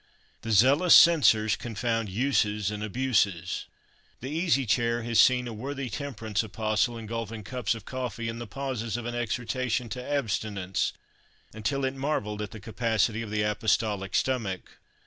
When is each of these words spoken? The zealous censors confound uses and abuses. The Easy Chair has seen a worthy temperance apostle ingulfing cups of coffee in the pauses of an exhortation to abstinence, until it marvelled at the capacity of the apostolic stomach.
The 0.41 0.51
zealous 0.51 0.95
censors 0.95 1.55
confound 1.55 2.09
uses 2.09 2.71
and 2.71 2.83
abuses. 2.83 3.65
The 4.19 4.31
Easy 4.31 4.65
Chair 4.65 5.03
has 5.03 5.19
seen 5.19 5.47
a 5.47 5.53
worthy 5.53 5.91
temperance 5.91 6.41
apostle 6.41 6.95
ingulfing 6.95 7.45
cups 7.45 7.75
of 7.75 7.85
coffee 7.85 8.27
in 8.27 8.39
the 8.39 8.47
pauses 8.47 8.97
of 8.97 9.05
an 9.05 9.13
exhortation 9.13 9.89
to 9.89 10.03
abstinence, 10.03 10.93
until 11.53 11.85
it 11.85 11.93
marvelled 11.93 12.41
at 12.41 12.49
the 12.49 12.59
capacity 12.59 13.21
of 13.21 13.29
the 13.29 13.43
apostolic 13.43 14.15
stomach. 14.15 14.79